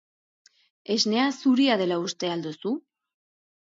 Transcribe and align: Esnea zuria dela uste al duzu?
Esnea 0.95 1.27
zuria 1.41 1.77
dela 1.83 1.99
uste 2.07 2.33
al 2.37 2.45
duzu? 2.47 2.77